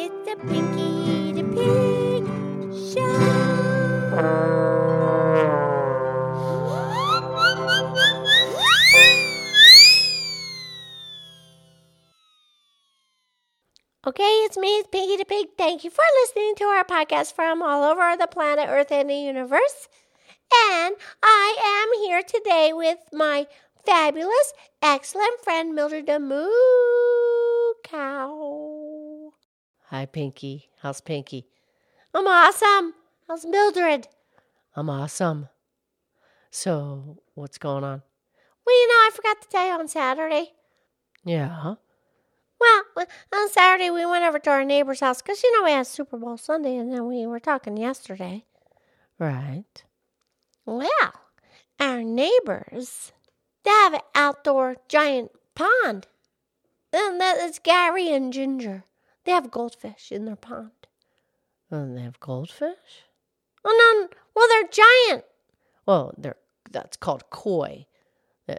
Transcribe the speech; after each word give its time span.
It's 0.00 0.14
the 0.30 0.36
Pinky 0.46 1.32
the 1.32 1.42
Pig 1.42 2.22
Show. 2.94 3.02
Okay, 14.06 14.22
it's 14.22 14.56
me, 14.56 14.68
it's 14.78 14.86
Pinky 14.86 15.16
the 15.16 15.24
Pig. 15.24 15.48
Thank 15.58 15.82
you 15.82 15.90
for 15.90 16.04
listening 16.22 16.54
to 16.58 16.64
our 16.66 16.84
podcast 16.84 17.32
from 17.32 17.60
all 17.60 17.82
over 17.82 18.16
the 18.16 18.28
planet 18.28 18.68
Earth 18.68 18.92
and 18.92 19.10
the 19.10 19.16
universe. 19.16 19.88
And 20.70 20.94
I 21.24 21.88
am 21.90 22.02
here 22.04 22.22
today 22.22 22.70
with 22.72 22.98
my 23.12 23.48
fabulous, 23.84 24.52
excellent 24.80 25.40
friend 25.42 25.74
Mildred 25.74 26.06
the 26.06 26.20
Moo 26.20 26.48
Cow. 27.82 28.97
Hi, 29.90 30.04
Pinky. 30.04 30.68
How's 30.82 31.00
Pinky? 31.00 31.46
I'm 32.12 32.26
awesome. 32.26 32.92
How's 33.26 33.46
Mildred? 33.46 34.06
I'm 34.76 34.90
awesome. 34.90 35.48
So, 36.50 37.22
what's 37.34 37.56
going 37.56 37.84
on? 37.84 38.02
Well, 38.66 38.80
you 38.80 38.88
know, 38.88 38.94
I 38.94 39.10
forgot 39.14 39.40
to 39.40 39.48
tell 39.48 39.66
you 39.66 39.72
on 39.72 39.88
Saturday. 39.88 40.52
Yeah. 41.24 41.76
Well, 42.60 42.82
on 43.32 43.48
Saturday 43.48 43.90
we 43.90 44.04
went 44.04 44.24
over 44.24 44.38
to 44.38 44.50
our 44.50 44.64
neighbor's 44.64 45.00
house 45.00 45.22
because 45.22 45.42
you 45.42 45.56
know 45.56 45.64
we 45.64 45.70
had 45.70 45.86
Super 45.86 46.18
Bowl 46.18 46.36
Sunday, 46.36 46.76
and 46.76 46.92
then 46.92 47.06
we 47.06 47.26
were 47.26 47.40
talking 47.40 47.78
yesterday. 47.78 48.44
Right. 49.18 49.84
Well, 50.66 51.12
our 51.80 52.02
neighbors 52.02 53.12
they 53.64 53.70
have 53.70 53.94
an 53.94 54.00
outdoor 54.14 54.76
giant 54.86 55.30
pond, 55.54 56.08
and 56.92 57.20
that 57.20 57.38
is 57.38 57.58
Gary 57.58 58.12
and 58.12 58.32
Ginger. 58.32 58.84
They 59.28 59.34
have 59.34 59.50
goldfish 59.50 60.10
in 60.10 60.24
their 60.24 60.36
pond. 60.36 60.70
And 61.70 61.94
they 61.94 62.00
have 62.00 62.18
goldfish? 62.18 63.04
Oh 63.62 64.08
no! 64.08 64.16
Well, 64.34 64.48
they're 64.48 64.70
giant. 64.70 65.26
Well, 65.84 66.14
they're 66.16 66.38
that's 66.70 66.96
called 66.96 67.28
koi, 67.28 67.84
the 68.46 68.58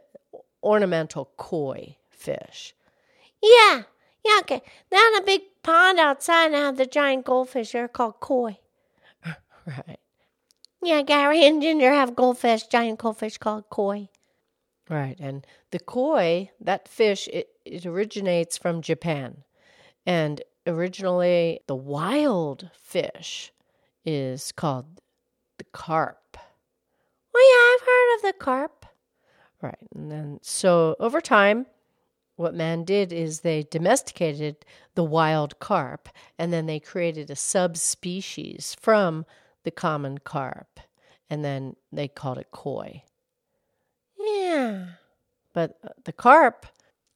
ornamental 0.61 1.31
koi 1.37 1.97
fish. 2.11 2.75
Yeah, 3.41 3.81
yeah, 4.23 4.37
okay. 4.41 4.61
They 4.91 4.97
have 4.97 5.23
a 5.23 5.25
big 5.25 5.41
pond 5.63 5.97
outside 5.97 6.53
and 6.53 6.53
have 6.53 6.77
the 6.77 6.85
giant 6.85 7.25
goldfish. 7.25 7.71
They're 7.71 7.87
called 7.87 8.19
koi. 8.19 8.59
right. 9.65 9.99
Yeah, 10.83 11.01
Gary 11.01 11.47
and 11.47 11.63
Ginger 11.63 11.93
have 11.93 12.15
goldfish, 12.15 12.67
giant 12.67 12.99
goldfish 12.99 13.39
called 13.39 13.67
koi. 13.71 14.09
Right, 14.87 15.15
and 15.19 15.47
the 15.71 15.79
koi, 15.79 16.51
that 16.61 16.87
fish, 16.87 17.27
it, 17.33 17.49
it 17.65 17.87
originates 17.87 18.55
from 18.55 18.83
Japan. 18.83 19.45
And 20.05 20.43
originally, 20.65 21.59
the 21.67 21.75
wild 21.75 22.69
fish 22.73 23.51
is 24.05 24.51
called 24.51 25.01
the 25.57 25.63
carp. 25.65 26.37
Oh, 27.35 27.41
yeah, 27.51 27.75
I've 27.75 27.87
heard 27.87 28.15
of 28.15 28.35
the 28.35 28.43
carp. 28.43 28.85
Right, 29.61 29.87
and 29.93 30.09
then 30.11 30.39
so 30.41 30.95
over 30.99 31.19
time, 31.19 31.65
what 32.37 32.53
man 32.53 32.85
did 32.85 33.11
is 33.11 33.41
they 33.41 33.63
domesticated 33.63 34.65
the 34.95 35.03
wild 35.03 35.59
carp 35.59 36.07
and 36.37 36.53
then 36.53 36.65
they 36.65 36.79
created 36.79 37.29
a 37.29 37.35
subspecies 37.35 38.77
from 38.79 39.25
the 39.63 39.71
common 39.71 40.19
carp 40.19 40.79
and 41.29 41.43
then 41.43 41.75
they 41.91 42.07
called 42.07 42.37
it 42.37 42.47
koi. 42.51 43.03
Yeah. 44.17 44.85
But 45.53 45.77
uh, 45.83 45.89
the 46.05 46.13
carp, 46.13 46.65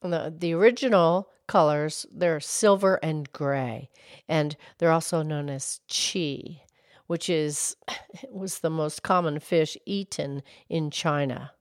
the, 0.01 0.33
the 0.37 0.53
original 0.53 1.29
colors, 1.47 2.05
they're 2.11 2.39
silver 2.39 2.99
and 3.03 3.31
gray. 3.31 3.89
And 4.27 4.55
they're 4.77 4.91
also 4.91 5.21
known 5.23 5.49
as 5.49 5.79
chi, 5.89 6.61
which 7.07 7.29
is 7.29 7.75
was 8.29 8.59
the 8.59 8.69
most 8.69 9.03
common 9.03 9.39
fish 9.39 9.77
eaten 9.85 10.43
in 10.69 10.91
China. 10.91 11.51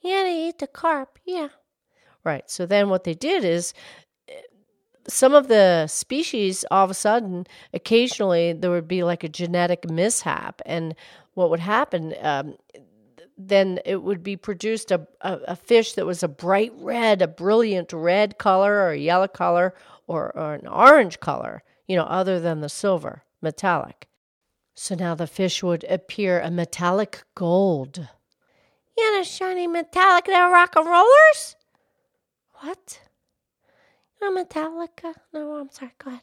Yeah, 0.00 0.22
they 0.22 0.48
eat 0.48 0.58
the 0.58 0.66
carp, 0.66 1.18
yeah. 1.24 1.48
Right. 2.24 2.50
So 2.50 2.66
then 2.66 2.88
what 2.88 3.04
they 3.04 3.14
did 3.14 3.44
is 3.44 3.72
some 5.08 5.34
of 5.34 5.48
the 5.48 5.86
species 5.86 6.64
all 6.70 6.84
of 6.84 6.90
a 6.90 6.94
sudden 6.94 7.46
occasionally 7.72 8.52
there 8.52 8.70
would 8.70 8.86
be 8.86 9.02
like 9.02 9.24
a 9.24 9.28
genetic 9.28 9.88
mishap 9.90 10.60
and 10.66 10.94
what 11.34 11.50
would 11.50 11.60
happen 11.60 12.14
um, 12.20 12.54
then 13.48 13.80
it 13.84 14.02
would 14.02 14.22
be 14.22 14.36
produced 14.36 14.90
a, 14.90 15.06
a, 15.20 15.38
a, 15.48 15.56
fish 15.56 15.94
that 15.94 16.06
was 16.06 16.22
a 16.22 16.28
bright 16.28 16.72
red 16.76 17.22
a 17.22 17.28
brilliant 17.28 17.92
red 17.92 18.38
color 18.38 18.74
or 18.74 18.90
a 18.90 18.98
yellow 18.98 19.28
color 19.28 19.74
or, 20.06 20.36
or 20.36 20.54
an 20.54 20.66
orange 20.66 21.20
color 21.20 21.62
you 21.86 21.96
know 21.96 22.04
other 22.04 22.38
than 22.38 22.60
the 22.60 22.68
silver 22.68 23.24
metallic 23.40 24.08
so 24.74 24.94
now 24.94 25.14
the 25.14 25.26
fish 25.26 25.62
would 25.62 25.84
appear 25.84 26.40
a 26.40 26.50
metallic 26.50 27.22
gold 27.34 28.08
yeah 28.98 29.18
the 29.18 29.24
shiny 29.24 29.66
metallic 29.66 30.26
they're 30.26 30.50
rock 30.50 30.74
and 30.76 30.86
rollers 30.86 31.56
what 32.60 33.00
a 34.22 34.30
Metallica. 34.30 35.14
No, 35.32 35.56
I'm 35.56 35.70
sorry. 35.70 35.92
Go 35.98 36.10
ahead. 36.10 36.22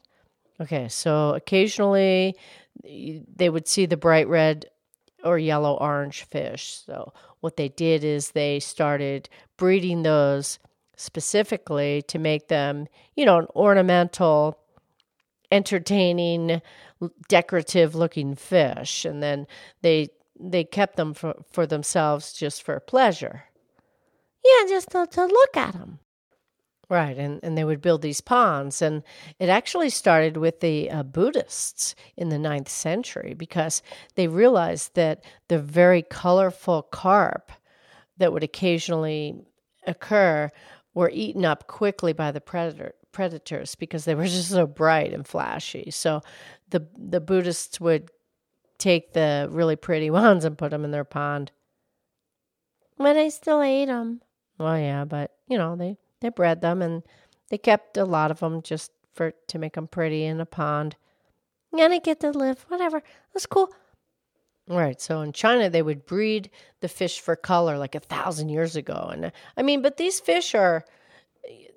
Okay, 0.59 0.87
so 0.87 1.33
occasionally 1.35 2.35
they 2.83 3.49
would 3.49 3.67
see 3.67 3.85
the 3.85 3.97
bright 3.97 4.27
red 4.27 4.65
or 5.27 5.37
yellow 5.37 5.75
orange 5.75 6.23
fish. 6.23 6.81
So 6.85 7.13
what 7.41 7.57
they 7.57 7.69
did 7.69 8.03
is 8.03 8.31
they 8.31 8.59
started 8.59 9.29
breeding 9.57 10.03
those 10.03 10.59
specifically 10.95 12.01
to 12.07 12.17
make 12.17 12.47
them, 12.47 12.87
you 13.15 13.25
know, 13.25 13.37
an 13.37 13.47
ornamental, 13.55 14.57
entertaining, 15.51 16.61
decorative 17.27 17.93
looking 17.95 18.35
fish, 18.35 19.05
and 19.05 19.21
then 19.21 19.47
they 19.81 20.09
they 20.39 20.63
kept 20.63 20.97
them 20.97 21.13
for, 21.13 21.33
for 21.51 21.65
themselves 21.65 22.33
just 22.33 22.61
for 22.61 22.79
pleasure. 22.79 23.45
Yeah, 24.45 24.67
just 24.69 24.91
to, 24.91 25.07
to 25.07 25.25
look 25.25 25.57
at 25.57 25.73
them. 25.73 25.99
Right, 26.89 27.17
and, 27.17 27.41
and 27.43 27.57
they 27.57 27.65
would 27.65 27.81
build 27.81 28.01
these 28.01 28.21
ponds. 28.21 28.81
And 28.81 29.03
it 29.39 29.49
actually 29.49 29.89
started 29.89 30.37
with 30.37 30.61
the 30.61 30.89
uh, 30.89 31.03
Buddhists 31.03 31.95
in 32.15 32.29
the 32.29 32.39
ninth 32.39 32.69
century 32.69 33.33
because 33.33 33.81
they 34.15 34.27
realized 34.27 34.95
that 34.95 35.25
the 35.49 35.59
very 35.59 36.01
colorful 36.01 36.83
carp 36.83 37.51
that 38.17 38.31
would 38.31 38.43
occasionally 38.43 39.35
occur 39.85 40.49
were 40.93 41.11
eaten 41.13 41.43
up 41.43 41.67
quickly 41.67 42.13
by 42.13 42.31
the 42.31 42.41
predator, 42.41 42.93
predators 43.11 43.75
because 43.75 44.05
they 44.05 44.15
were 44.15 44.23
just 44.27 44.49
so 44.49 44.65
bright 44.65 45.11
and 45.11 45.27
flashy. 45.27 45.91
So 45.91 46.21
the, 46.69 46.87
the 46.97 47.19
Buddhists 47.19 47.81
would 47.81 48.11
take 48.77 49.11
the 49.11 49.49
really 49.51 49.75
pretty 49.75 50.09
ones 50.23 50.45
and 50.45 50.57
put 50.57 50.71
them 50.71 50.85
in 50.85 50.91
their 50.91 51.03
pond. 51.03 51.51
But 52.97 53.13
they 53.13 53.29
still 53.29 53.61
ate 53.61 53.85
them. 53.85 54.21
Well, 54.57 54.79
yeah, 54.79 55.03
but, 55.03 55.31
you 55.47 55.57
know, 55.57 55.75
they 55.75 55.97
they 56.19 56.29
bred 56.29 56.61
them 56.61 56.81
and 56.81 57.03
they 57.49 57.57
kept 57.57 57.97
a 57.97 58.05
lot 58.05 58.31
of 58.31 58.39
them 58.39 58.61
just 58.61 58.91
for 59.13 59.33
to 59.47 59.59
make 59.59 59.73
them 59.73 59.87
pretty 59.87 60.23
in 60.23 60.39
a 60.39 60.45
pond. 60.45 60.95
And 61.73 61.93
I 61.93 61.99
get 61.99 62.19
to 62.21 62.31
live, 62.31 62.65
whatever. 62.69 63.03
That's 63.33 63.45
cool. 63.45 63.69
Right. 64.67 64.99
So 64.99 65.21
in 65.21 65.31
China, 65.31 65.69
they 65.69 65.81
would 65.81 66.05
breed 66.05 66.49
the 66.81 66.89
fish 66.89 67.19
for 67.19 67.35
color 67.35 67.77
like 67.77 67.95
a 67.95 67.99
thousand 67.99 68.49
years 68.49 68.75
ago. 68.75 69.09
And 69.11 69.31
I 69.55 69.61
mean, 69.61 69.81
but 69.81 69.97
these 69.97 70.19
fish 70.19 70.53
are, 70.55 70.85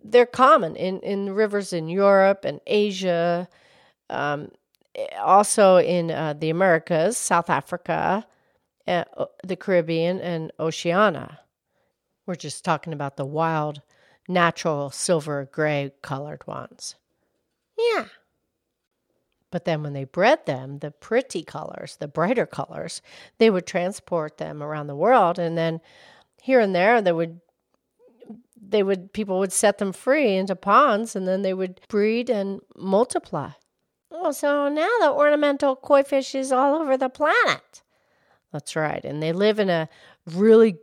they're 0.02 0.26
common 0.26 0.74
in, 0.76 1.00
in 1.00 1.34
rivers 1.34 1.72
in 1.72 1.88
Europe 1.88 2.44
and 2.44 2.60
Asia, 2.66 3.48
um, 4.08 4.50
also 5.20 5.76
in 5.76 6.10
uh, 6.10 6.34
the 6.34 6.50
Americas, 6.50 7.16
South 7.16 7.48
Africa, 7.48 8.26
uh, 8.88 9.04
the 9.44 9.56
Caribbean, 9.56 10.20
and 10.20 10.50
Oceania. 10.58 11.38
We're 12.26 12.34
just 12.34 12.64
talking 12.64 12.92
about 12.92 13.16
the 13.16 13.26
wild 13.26 13.82
natural 14.30 14.90
silver 14.90 15.48
gray 15.52 15.92
colored 16.02 16.46
ones. 16.46 16.94
Yeah. 17.76 18.06
But 19.50 19.64
then 19.64 19.82
when 19.82 19.92
they 19.92 20.04
bred 20.04 20.46
them, 20.46 20.78
the 20.78 20.92
pretty 20.92 21.42
colors, 21.42 21.96
the 21.96 22.06
brighter 22.06 22.46
colors, 22.46 23.02
they 23.38 23.50
would 23.50 23.66
transport 23.66 24.38
them 24.38 24.62
around 24.62 24.86
the 24.86 24.94
world 24.94 25.38
and 25.38 25.58
then 25.58 25.80
here 26.40 26.60
and 26.60 26.74
there 26.74 27.02
they 27.02 27.12
would 27.12 27.40
they 28.62 28.82
would 28.82 29.12
people 29.12 29.38
would 29.40 29.52
set 29.52 29.78
them 29.78 29.92
free 29.92 30.36
into 30.36 30.54
ponds 30.54 31.16
and 31.16 31.26
then 31.26 31.42
they 31.42 31.52
would 31.52 31.80
breed 31.88 32.30
and 32.30 32.60
multiply. 32.76 33.50
Oh, 34.12 34.32
so 34.32 34.68
now 34.68 34.90
the 35.00 35.10
ornamental 35.10 35.76
koi 35.76 36.02
fish 36.02 36.34
is 36.34 36.52
all 36.52 36.80
over 36.80 36.96
the 36.96 37.08
planet. 37.08 37.82
That's 38.52 38.76
right. 38.76 39.04
And 39.04 39.22
they 39.22 39.32
live 39.32 39.58
in 39.58 39.70
a 39.70 39.88
really 40.26 40.78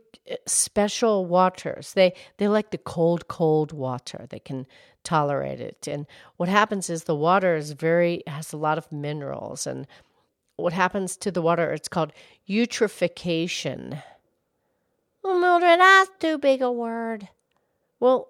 special 0.46 1.26
waters. 1.26 1.92
They 1.94 2.14
they 2.36 2.48
like 2.48 2.70
the 2.70 2.78
cold, 2.78 3.28
cold 3.28 3.72
water. 3.72 4.26
They 4.28 4.38
can 4.38 4.66
tolerate 5.04 5.60
it. 5.60 5.88
And 5.88 6.06
what 6.36 6.48
happens 6.48 6.90
is 6.90 7.04
the 7.04 7.14
water 7.14 7.56
is 7.56 7.72
very 7.72 8.22
has 8.26 8.52
a 8.52 8.56
lot 8.56 8.78
of 8.78 8.90
minerals. 8.92 9.66
And 9.66 9.86
what 10.56 10.72
happens 10.72 11.16
to 11.18 11.30
the 11.30 11.42
water? 11.42 11.72
It's 11.72 11.88
called 11.88 12.12
eutrophication. 12.48 14.02
Well, 15.22 15.40
Mildred, 15.40 15.80
that's 15.80 16.10
too 16.18 16.38
big 16.38 16.62
a 16.62 16.70
word. 16.70 17.28
Well, 18.00 18.28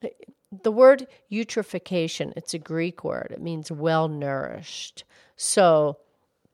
the 0.62 0.72
word 0.72 1.06
eutrophication, 1.30 2.32
it's 2.36 2.54
a 2.54 2.58
Greek 2.58 3.04
word. 3.04 3.28
It 3.30 3.42
means 3.42 3.70
well 3.70 4.08
nourished. 4.08 5.04
So 5.36 5.98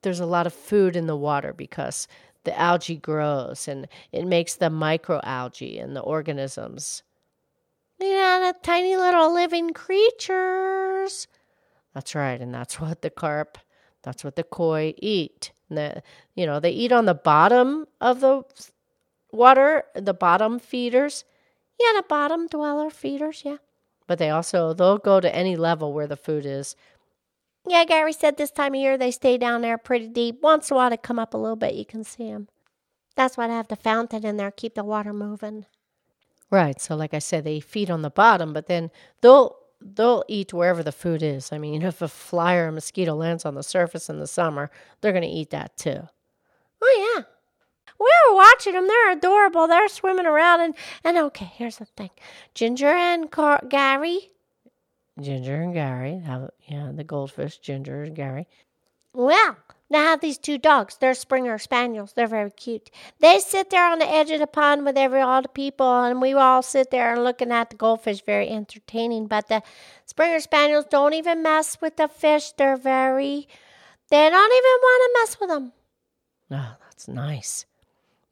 there's 0.02 0.20
a 0.20 0.26
lot 0.26 0.46
of 0.46 0.54
food 0.54 0.96
in 0.96 1.06
the 1.06 1.16
water 1.16 1.52
because 1.52 2.06
the 2.46 2.58
algae 2.58 2.96
grows 2.96 3.68
and 3.68 3.86
it 4.12 4.26
makes 4.26 4.54
the 4.54 4.70
microalgae 4.70 5.82
and 5.82 5.94
the 5.94 6.00
organisms. 6.00 7.02
You 8.00 8.14
know, 8.14 8.52
the 8.52 8.58
tiny 8.62 8.96
little 8.96 9.34
living 9.34 9.74
creatures. 9.74 11.28
That's 11.94 12.14
right, 12.14 12.40
and 12.40 12.54
that's 12.54 12.80
what 12.80 13.02
the 13.02 13.10
carp, 13.10 13.58
that's 14.02 14.24
what 14.24 14.36
the 14.36 14.44
koi 14.44 14.94
eat. 14.96 15.52
And 15.68 15.78
the, 15.78 16.02
you 16.34 16.46
know, 16.46 16.60
they 16.60 16.70
eat 16.70 16.92
on 16.92 17.04
the 17.04 17.14
bottom 17.14 17.86
of 18.00 18.20
the 18.20 18.42
water, 19.32 19.84
the 19.94 20.14
bottom 20.14 20.58
feeders. 20.58 21.24
Yeah, 21.78 21.92
the 21.96 22.04
bottom 22.08 22.46
dweller 22.46 22.88
feeders, 22.88 23.42
yeah. 23.44 23.58
But 24.06 24.18
they 24.18 24.30
also 24.30 24.72
they'll 24.72 24.98
go 24.98 25.20
to 25.20 25.34
any 25.34 25.56
level 25.56 25.92
where 25.92 26.06
the 26.06 26.16
food 26.16 26.46
is. 26.46 26.76
Yeah, 27.68 27.84
Gary 27.84 28.12
said 28.12 28.36
this 28.36 28.50
time 28.50 28.74
of 28.74 28.80
year 28.80 28.96
they 28.96 29.10
stay 29.10 29.38
down 29.38 29.62
there 29.62 29.78
pretty 29.78 30.08
deep. 30.08 30.40
Once 30.42 30.70
in 30.70 30.74
the 30.74 30.78
water 30.78 30.96
come 30.96 31.18
up 31.18 31.34
a 31.34 31.38
little 31.38 31.56
bit, 31.56 31.74
you 31.74 31.84
can 31.84 32.04
see 32.04 32.30
them. 32.30 32.48
That's 33.16 33.36
why 33.36 33.46
I 33.46 33.48
have 33.48 33.68
the 33.68 33.76
fountain 33.76 34.24
in 34.24 34.36
there, 34.36 34.50
keep 34.50 34.74
the 34.74 34.84
water 34.84 35.12
moving. 35.12 35.66
Right. 36.50 36.80
So, 36.80 36.94
like 36.94 37.12
I 37.14 37.18
said, 37.18 37.44
they 37.44 37.60
feed 37.60 37.90
on 37.90 38.02
the 38.02 38.10
bottom, 38.10 38.52
but 38.52 38.66
then 38.66 38.90
they'll 39.20 39.56
they'll 39.80 40.24
eat 40.28 40.52
wherever 40.52 40.82
the 40.82 40.92
food 40.92 41.22
is. 41.22 41.52
I 41.52 41.58
mean, 41.58 41.82
if 41.82 42.00
a 42.02 42.08
fly 42.08 42.54
or 42.54 42.68
a 42.68 42.72
mosquito 42.72 43.14
lands 43.14 43.44
on 43.44 43.54
the 43.54 43.62
surface 43.62 44.08
in 44.08 44.20
the 44.20 44.26
summer, 44.26 44.70
they're 45.00 45.12
going 45.12 45.22
to 45.22 45.28
eat 45.28 45.50
that 45.50 45.76
too. 45.76 46.02
Oh 46.82 47.14
yeah. 47.16 47.24
We 47.98 48.12
were 48.28 48.36
watching 48.36 48.74
them. 48.74 48.86
They're 48.86 49.12
adorable. 49.12 49.66
They're 49.66 49.88
swimming 49.88 50.26
around 50.26 50.60
and 50.60 50.74
and 51.02 51.18
okay. 51.18 51.50
Here's 51.54 51.78
the 51.78 51.86
thing: 51.86 52.10
Ginger 52.54 52.88
and 52.88 53.30
Car- 53.30 53.64
Gary 53.68 54.30
Ginger 55.20 55.62
and 55.62 55.74
Gary. 55.74 56.18
Have, 56.18 56.50
yeah, 56.66 56.90
the 56.94 57.04
goldfish, 57.04 57.58
Ginger 57.58 58.02
and 58.02 58.14
Gary. 58.14 58.46
Well, 59.12 59.56
now 59.88 60.00
have 60.00 60.20
these 60.20 60.36
two 60.36 60.58
dogs. 60.58 60.96
They're 60.98 61.14
Springer 61.14 61.58
Spaniels. 61.58 62.12
They're 62.12 62.26
very 62.26 62.50
cute. 62.50 62.90
They 63.20 63.38
sit 63.38 63.70
there 63.70 63.90
on 63.90 63.98
the 63.98 64.08
edge 64.08 64.30
of 64.30 64.40
the 64.40 64.46
pond 64.46 64.84
with 64.84 64.98
every 64.98 65.20
all 65.20 65.40
the 65.42 65.48
people, 65.48 66.04
and 66.04 66.20
we 66.20 66.34
all 66.34 66.62
sit 66.62 66.90
there 66.90 67.14
and 67.14 67.24
looking 67.24 67.52
at 67.52 67.70
the 67.70 67.76
goldfish. 67.76 68.22
Very 68.22 68.48
entertaining. 68.48 69.26
But 69.26 69.48
the 69.48 69.62
Springer 70.04 70.40
Spaniels 70.40 70.86
don't 70.90 71.14
even 71.14 71.42
mess 71.42 71.80
with 71.80 71.96
the 71.96 72.08
fish. 72.08 72.52
They're 72.52 72.76
very. 72.76 73.48
They 74.10 74.30
don't 74.30 74.52
even 74.52 74.78
want 74.82 75.02
to 75.02 75.20
mess 75.20 75.40
with 75.40 75.48
them. 75.50 75.72
Oh, 76.50 76.76
that's 76.84 77.08
nice. 77.08 77.64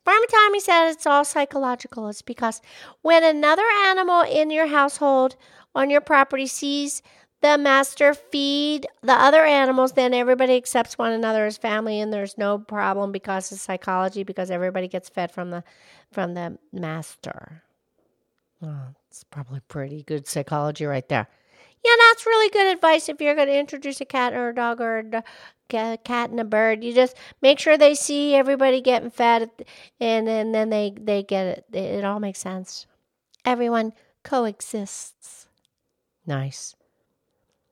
Farmer 0.04 0.26
Tommy 0.30 0.60
said 0.60 0.90
it's 0.90 1.06
all 1.06 1.24
psychological. 1.24 2.08
It's 2.08 2.20
because 2.20 2.60
when 3.00 3.24
another 3.24 3.64
animal 3.86 4.20
in 4.20 4.50
your 4.50 4.66
household 4.66 5.36
on 5.74 5.90
your 5.90 6.00
property 6.00 6.46
sees 6.46 7.02
the 7.42 7.58
master 7.58 8.14
feed 8.14 8.86
the 9.02 9.12
other 9.12 9.44
animals, 9.44 9.92
then 9.92 10.14
everybody 10.14 10.56
accepts 10.56 10.96
one 10.96 11.12
another 11.12 11.44
as 11.44 11.58
family, 11.58 12.00
and 12.00 12.12
there's 12.12 12.38
no 12.38 12.58
problem 12.58 13.12
because 13.12 13.52
of 13.52 13.58
psychology, 13.58 14.22
because 14.22 14.50
everybody 14.50 14.88
gets 14.88 15.10
fed 15.10 15.30
from 15.30 15.50
the 15.50 15.62
from 16.10 16.34
the 16.34 16.58
master. 16.72 17.62
Oh, 18.62 18.94
it's 19.10 19.24
probably 19.24 19.60
pretty 19.68 20.02
good 20.04 20.26
psychology 20.26 20.86
right 20.86 21.06
there. 21.08 21.28
Yeah, 21.84 21.94
that's 22.08 22.24
really 22.24 22.48
good 22.48 22.74
advice 22.74 23.10
if 23.10 23.20
you're 23.20 23.34
going 23.34 23.48
to 23.48 23.58
introduce 23.58 24.00
a 24.00 24.06
cat 24.06 24.32
or 24.32 24.48
a 24.48 24.54
dog 24.54 24.80
or 24.80 25.04
a 25.70 25.98
cat 25.98 26.30
and 26.30 26.40
a 26.40 26.44
bird. 26.44 26.82
You 26.82 26.94
just 26.94 27.14
make 27.42 27.58
sure 27.58 27.76
they 27.76 27.94
see 27.94 28.34
everybody 28.34 28.80
getting 28.80 29.10
fed, 29.10 29.50
and, 30.00 30.26
and 30.26 30.54
then 30.54 30.70
they, 30.70 30.94
they 30.98 31.22
get 31.22 31.46
it. 31.46 31.76
It 31.76 32.04
all 32.06 32.20
makes 32.20 32.38
sense. 32.38 32.86
Everyone 33.44 33.92
coexists. 34.22 35.43
Nice. 36.26 36.74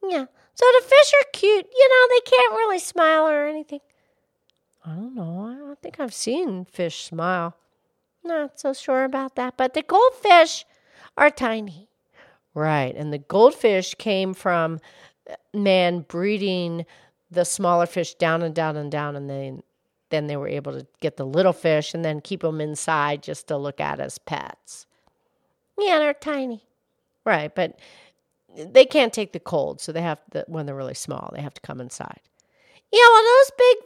Yeah. 0.02 0.26
So 0.54 0.66
the 0.78 0.84
fish 0.86 1.12
are 1.20 1.30
cute. 1.32 1.66
You 1.74 1.88
know, 1.88 2.14
they 2.14 2.30
can't 2.30 2.52
really 2.52 2.78
smile 2.78 3.28
or 3.28 3.46
anything. 3.46 3.80
I 4.84 4.90
don't 4.90 5.14
know. 5.14 5.46
I 5.46 5.54
don't 5.54 5.80
think 5.80 6.00
I've 6.00 6.14
seen 6.14 6.64
fish 6.64 7.04
smile. 7.04 7.56
Not 8.24 8.58
so 8.60 8.72
sure 8.72 9.04
about 9.04 9.36
that. 9.36 9.56
But 9.56 9.74
the 9.74 9.82
goldfish 9.82 10.64
are 11.16 11.30
tiny. 11.30 11.88
Right. 12.54 12.94
And 12.94 13.12
the 13.12 13.18
goldfish 13.18 13.94
came 13.94 14.34
from 14.34 14.80
uh, 15.30 15.34
man 15.54 16.04
breeding 16.06 16.84
the 17.30 17.44
smaller 17.44 17.86
fish 17.86 18.14
down 18.14 18.42
and 18.42 18.54
down 18.54 18.76
and 18.76 18.90
down. 18.90 19.16
And 19.16 19.30
then, 19.30 19.62
then 20.10 20.26
they 20.26 20.36
were 20.36 20.48
able 20.48 20.72
to 20.72 20.86
get 21.00 21.16
the 21.16 21.26
little 21.26 21.52
fish 21.54 21.94
and 21.94 22.04
then 22.04 22.20
keep 22.20 22.42
them 22.42 22.60
inside 22.60 23.22
just 23.22 23.48
to 23.48 23.56
look 23.56 23.80
at 23.80 24.00
as 24.00 24.18
pets. 24.18 24.86
Yeah, 25.78 25.98
they're 25.98 26.12
tiny. 26.12 26.64
Right. 27.24 27.54
But 27.54 27.78
they 28.56 28.84
can't 28.84 29.12
take 29.12 29.32
the 29.32 29.40
cold, 29.40 29.80
so 29.80 29.92
they 29.92 30.02
have 30.02 30.20
to, 30.32 30.44
when 30.48 30.66
they're 30.66 30.74
really 30.74 30.94
small, 30.94 31.30
they 31.34 31.42
have 31.42 31.54
to 31.54 31.60
come 31.60 31.80
inside. 31.80 32.20
Yeah, 32.92 33.06
well, 33.10 33.22
those 33.22 33.50
big 33.58 33.76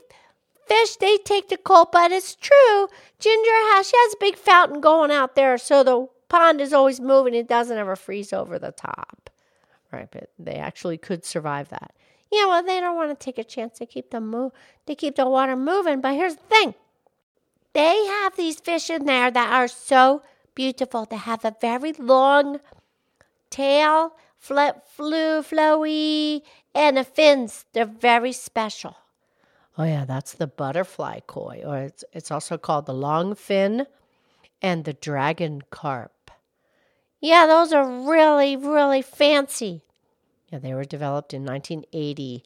fish, 0.66 0.96
they 0.96 1.16
take 1.18 1.48
the 1.48 1.56
cold, 1.56 1.88
but 1.92 2.10
it's 2.10 2.34
true. 2.34 2.88
Ginger 3.18 3.50
has, 3.50 3.88
she 3.88 3.96
has 3.96 4.14
a 4.14 4.20
big 4.20 4.36
fountain 4.36 4.80
going 4.80 5.10
out 5.10 5.36
there, 5.36 5.56
so 5.58 5.84
the 5.84 6.08
pond 6.28 6.60
is 6.60 6.72
always 6.72 7.00
moving. 7.00 7.34
It 7.34 7.48
doesn't 7.48 7.78
ever 7.78 7.94
freeze 7.94 8.32
over 8.32 8.58
the 8.58 8.72
top. 8.72 9.30
Right, 9.92 10.08
but 10.10 10.30
they 10.38 10.56
actually 10.56 10.98
could 10.98 11.24
survive 11.24 11.68
that. 11.68 11.94
Yeah, 12.32 12.46
well, 12.46 12.62
they 12.62 12.80
don't 12.80 12.96
want 12.96 13.18
to 13.18 13.24
take 13.24 13.38
a 13.38 13.44
chance 13.44 13.78
to 13.78 13.86
keep 13.86 14.10
the 14.10 14.20
move 14.20 14.50
to 14.86 14.96
keep 14.96 15.14
the 15.14 15.28
water 15.28 15.54
moving. 15.54 16.00
But 16.00 16.14
here's 16.14 16.34
the 16.34 16.42
thing: 16.42 16.74
they 17.72 18.04
have 18.04 18.36
these 18.36 18.58
fish 18.58 18.90
in 18.90 19.06
there 19.06 19.30
that 19.30 19.52
are 19.52 19.68
so 19.68 20.22
beautiful. 20.56 21.04
They 21.04 21.16
have 21.16 21.44
a 21.44 21.54
very 21.60 21.92
long 21.92 22.58
tail 23.48 24.16
flip, 24.46 24.86
flu, 24.86 25.42
flowy, 25.42 26.40
and 26.72 26.96
the 26.96 27.02
fins. 27.02 27.64
They're 27.72 27.84
very 27.84 28.32
special. 28.32 28.96
Oh 29.76 29.82
yeah, 29.82 30.04
that's 30.04 30.32
the 30.34 30.46
butterfly 30.46 31.20
koi, 31.26 31.62
or 31.66 31.78
it's 31.78 32.04
it's 32.12 32.30
also 32.30 32.56
called 32.56 32.86
the 32.86 32.94
long 32.94 33.34
fin 33.34 33.86
and 34.62 34.84
the 34.84 34.92
dragon 34.92 35.62
carp. 35.70 36.30
Yeah, 37.20 37.46
those 37.46 37.72
are 37.72 38.08
really 38.08 38.56
really 38.56 39.02
fancy. 39.02 39.82
Yeah, 40.50 40.60
they 40.60 40.74
were 40.74 40.84
developed 40.84 41.34
in 41.34 41.44
1980. 41.44 42.44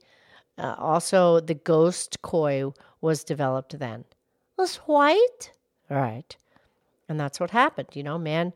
Uh, 0.57 0.75
also, 0.79 1.39
the 1.39 1.55
ghost 1.55 2.23
koi 2.23 2.73
was 3.03 3.25
developed 3.25 3.79
then. 3.79 4.01
It 4.01 4.63
was 4.63 4.77
white, 4.77 5.53
right? 5.91 6.35
And 7.11 7.21
that's 7.21 7.39
what 7.39 7.51
happened. 7.51 7.89
You 7.93 8.03
know, 8.03 8.19
man 8.19 8.55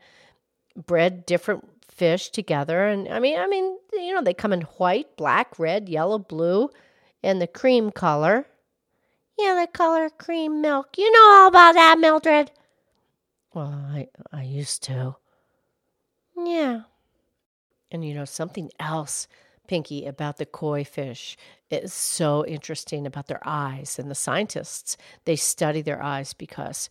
bred 0.76 1.24
different 1.26 1.73
fish 1.88 2.30
together. 2.30 2.86
And 2.86 3.08
I 3.08 3.18
mean, 3.18 3.38
I 3.38 3.46
mean, 3.46 3.78
you 3.92 4.14
know, 4.14 4.22
they 4.22 4.34
come 4.34 4.52
in 4.52 4.62
white, 4.62 5.16
black, 5.16 5.58
red, 5.58 5.88
yellow, 5.88 6.18
blue, 6.18 6.70
and 7.22 7.40
the 7.40 7.46
cream 7.46 7.90
color. 7.90 8.46
Yeah, 9.38 9.58
the 9.60 9.66
color 9.66 10.10
cream 10.10 10.60
milk. 10.60 10.96
You 10.96 11.10
know 11.10 11.40
all 11.40 11.48
about 11.48 11.74
that, 11.74 11.98
Mildred. 11.98 12.50
Well, 13.52 13.66
I 13.66 14.08
I 14.32 14.42
used 14.42 14.82
to. 14.84 15.16
Yeah. 16.36 16.82
And 17.90 18.04
you 18.04 18.14
know 18.14 18.24
something 18.24 18.70
else, 18.80 19.28
Pinky, 19.68 20.06
about 20.06 20.38
the 20.38 20.46
koi 20.46 20.84
fish 20.84 21.36
is 21.70 21.92
so 21.92 22.44
interesting 22.46 23.06
about 23.06 23.28
their 23.28 23.42
eyes. 23.44 23.98
And 23.98 24.10
the 24.10 24.14
scientists 24.14 24.96
they 25.24 25.36
study 25.36 25.82
their 25.82 26.02
eyes 26.02 26.32
because 26.32 26.90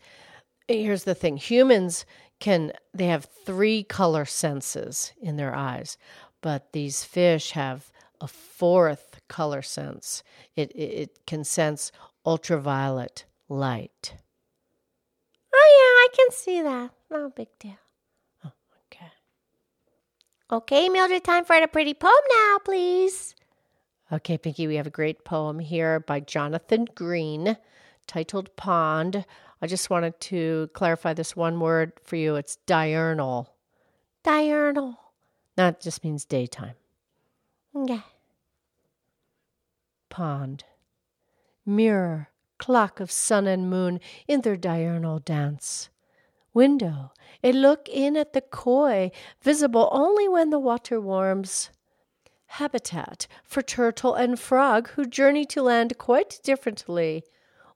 here's 0.67 1.03
the 1.03 1.15
thing: 1.15 1.37
humans 1.37 2.05
can 2.43 2.73
they 2.93 3.05
have 3.05 3.29
three 3.45 3.83
color 3.83 4.25
senses 4.25 5.13
in 5.21 5.37
their 5.37 5.55
eyes, 5.55 5.97
but 6.41 6.73
these 6.73 7.05
fish 7.05 7.51
have 7.51 7.89
a 8.19 8.27
fourth 8.27 9.21
color 9.29 9.61
sense. 9.61 10.23
It, 10.53 10.69
it, 10.73 10.81
it 10.81 11.25
can 11.25 11.45
sense 11.45 11.93
ultraviolet 12.25 13.23
light. 13.47 14.15
Oh, 15.55 15.69
yeah, 15.79 16.03
I 16.03 16.07
can 16.13 16.31
see 16.31 16.61
that. 16.61 16.91
No 17.09 17.29
big 17.29 17.47
deal. 17.59 17.77
Oh, 18.43 18.51
okay. 18.91 19.11
Okay, 20.51 20.89
Mildred, 20.89 21.23
time 21.23 21.45
for 21.45 21.57
the 21.61 21.67
pretty 21.69 21.93
poem 21.93 22.11
now, 22.29 22.57
please. 22.65 23.35
Okay, 24.11 24.37
Pinky, 24.37 24.67
we 24.67 24.75
have 24.75 24.87
a 24.87 24.99
great 24.99 25.23
poem 25.23 25.59
here 25.59 26.01
by 26.01 26.19
Jonathan 26.19 26.87
Green 26.93 27.55
titled 28.05 28.53
Pond. 28.57 29.25
I 29.63 29.65
just 29.65 29.89
wanted 29.89 30.19
to 30.19 30.69
clarify 30.73 31.13
this 31.13 31.37
one 31.37 31.61
word 31.61 31.93
for 32.03 32.17
you. 32.17 32.35
It's 32.35 32.57
diurnal. 32.65 33.55
Diurnal. 34.21 34.97
That 35.55 35.79
just 35.79 36.03
means 36.03 36.25
daytime. 36.25 36.75
Yeah. 37.73 38.01
Pond. 40.09 40.65
Mirror, 41.65 42.27
clock 42.57 42.99
of 42.99 43.09
sun 43.09 43.47
and 43.47 43.69
moon 43.69 44.01
in 44.27 44.41
their 44.41 44.57
diurnal 44.57 45.19
dance. 45.19 45.87
Window, 46.53 47.13
a 47.41 47.53
look 47.53 47.87
in 47.87 48.17
at 48.17 48.33
the 48.33 48.41
koi, 48.41 49.11
visible 49.41 49.87
only 49.93 50.27
when 50.27 50.49
the 50.49 50.59
water 50.59 50.99
warms. 50.99 51.69
Habitat 52.47 53.27
for 53.45 53.61
turtle 53.61 54.13
and 54.13 54.37
frog 54.37 54.89
who 54.89 55.05
journey 55.05 55.45
to 55.45 55.63
land 55.63 55.97
quite 55.97 56.41
differently 56.43 57.23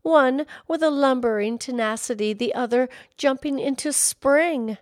one 0.07 0.45
with 0.67 0.81
a 0.81 0.89
lumbering 0.89 1.57
tenacity, 1.57 2.33
the 2.33 2.53
other 2.53 2.89
jumping 3.17 3.59
into 3.59 3.91
spring. 3.93 4.77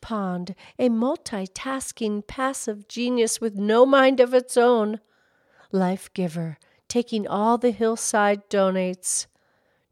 Pond, 0.00 0.54
a 0.78 0.88
multitasking 0.88 2.26
passive 2.26 2.86
genius 2.86 3.40
with 3.40 3.56
no 3.56 3.84
mind 3.84 4.20
of 4.20 4.32
its 4.32 4.56
own. 4.56 5.00
Life 5.72 6.12
giver, 6.14 6.58
taking 6.88 7.26
all 7.26 7.58
the 7.58 7.72
hillside 7.72 8.48
donates. 8.48 9.26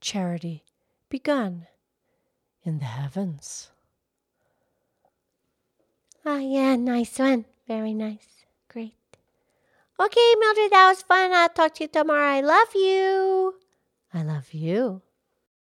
Charity 0.01 0.63
begun 1.09 1.67
in 2.63 2.79
the 2.79 2.85
heavens. 2.85 3.71
Ah, 6.25 6.39
yeah, 6.39 6.77
nice 6.77 7.19
one. 7.19 7.45
Very 7.67 7.93
nice. 7.93 8.47
Great. 8.69 8.95
Okay, 9.99 10.35
Mildred, 10.39 10.71
that 10.71 10.89
was 10.89 11.03
fun. 11.03 11.33
I'll 11.33 11.49
talk 11.49 11.75
to 11.75 11.85
you 11.85 11.89
tomorrow. 11.89 12.37
I 12.37 12.41
love 12.41 12.69
you. 12.75 13.55
I 14.15 14.23
love 14.23 14.55
you. 14.55 15.03